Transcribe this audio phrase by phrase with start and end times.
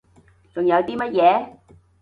[0.55, 1.57] 仲有啲乜嘢？